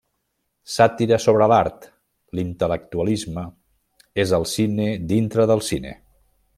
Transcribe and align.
Sàtira 0.75 1.19
sobre 1.25 1.49
l'art, 1.51 1.85
l'intel·lectualisme; 2.39 3.45
és 4.27 4.35
el 4.39 4.49
cine 4.57 4.91
dintre 5.13 5.51
del 5.53 5.67
cine. 5.73 5.97